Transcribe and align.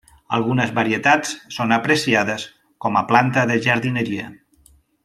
Algunes 0.37 0.71
varietats 0.77 1.35
són 1.57 1.75
apreciades 1.77 2.49
com 2.87 2.99
a 3.03 3.07
planta 3.13 3.47
de 3.53 3.63
jardineria. 3.71 4.31